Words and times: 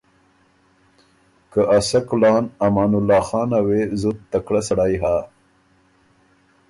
که 1.51 1.61
ا 1.77 1.79
سۀ 1.87 1.99
کُلان 2.09 2.43
امان 2.65 2.91
الله 2.97 3.21
خانه 3.29 3.59
وې 3.65 3.81
زُت 4.01 4.17
تکړۀ 4.31 4.61
سړئ 4.67 4.93
هۀ 5.03 5.15